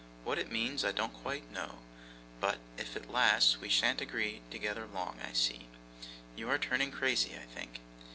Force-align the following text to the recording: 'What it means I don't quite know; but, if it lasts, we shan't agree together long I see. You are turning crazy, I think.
'What 0.23 0.39
it 0.39 0.51
means 0.51 0.83
I 0.83 0.91
don't 0.91 1.13
quite 1.13 1.51
know; 1.51 1.77
but, 2.39 2.57
if 2.75 2.95
it 2.95 3.11
lasts, 3.11 3.59
we 3.61 3.69
shan't 3.69 4.01
agree 4.01 4.41
together 4.49 4.87
long 4.87 5.19
I 5.23 5.31
see. 5.33 5.67
You 6.35 6.49
are 6.49 6.57
turning 6.57 6.89
crazy, 6.89 7.35
I 7.35 7.45
think. 7.45 7.79